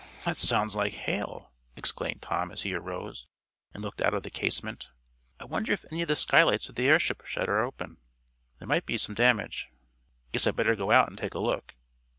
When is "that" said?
0.23-0.37